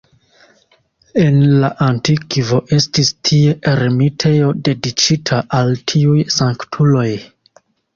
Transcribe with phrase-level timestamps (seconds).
[1.23, 7.11] En la antikvo estis tie ermitejo dediĉita al tiuj sanktuloj.